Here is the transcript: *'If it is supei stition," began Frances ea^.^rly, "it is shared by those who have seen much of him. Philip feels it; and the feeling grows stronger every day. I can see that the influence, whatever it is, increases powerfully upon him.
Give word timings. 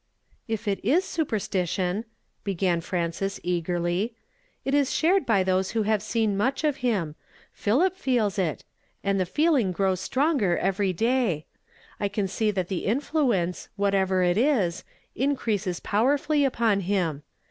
*'If 0.47 0.67
it 0.67 0.83
is 0.83 1.03
supei 1.03 1.37
stition," 1.37 2.05
began 2.43 2.81
Frances 2.81 3.37
ea^.^rly, 3.43 4.15
"it 4.65 4.73
is 4.73 4.91
shared 4.91 5.27
by 5.27 5.43
those 5.43 5.71
who 5.77 5.83
have 5.83 6.01
seen 6.01 6.35
much 6.35 6.63
of 6.63 6.77
him. 6.77 7.13
Philip 7.53 7.95
feels 7.95 8.39
it; 8.39 8.63
and 9.03 9.19
the 9.19 9.27
feeling 9.27 9.71
grows 9.71 9.99
stronger 10.01 10.57
every 10.57 10.91
day. 10.91 11.45
I 11.99 12.07
can 12.07 12.27
see 12.27 12.49
that 12.49 12.67
the 12.67 12.85
influence, 12.85 13.69
whatever 13.75 14.23
it 14.23 14.39
is, 14.39 14.83
increases 15.15 15.79
powerfully 15.79 16.45
upon 16.45 16.79
him. 16.79 17.21